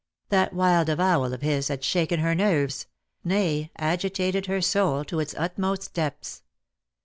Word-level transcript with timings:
That 0.29 0.53
wild 0.53 0.89
avowal 0.89 1.31
of 1.31 1.43
his 1.43 1.67
had 1.67 1.83
shaken 1.83 2.21
her 2.21 2.33
nerves, 2.33 2.87
nay, 3.23 3.69
agitated 3.75 4.47
her 4.47 4.59
soul 4.59 5.05
to 5.05 5.19
its 5.19 5.35
utmost 5.37 5.93
depths. 5.93 6.41